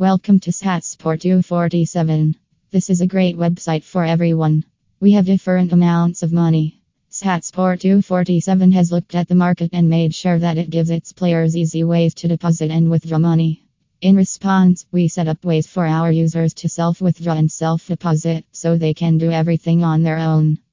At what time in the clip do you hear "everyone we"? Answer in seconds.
4.04-5.10